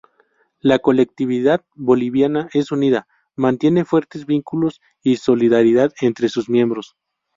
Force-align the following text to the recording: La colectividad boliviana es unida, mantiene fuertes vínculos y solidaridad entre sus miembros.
La 0.61 0.79
colectividad 0.79 1.63
boliviana 1.75 2.49
es 2.53 2.71
unida, 2.71 3.05
mantiene 3.35 3.85
fuertes 3.85 4.25
vínculos 4.25 4.81
y 5.03 5.17
solidaridad 5.17 5.91
entre 6.01 6.27
sus 6.27 6.49
miembros. 6.49 6.95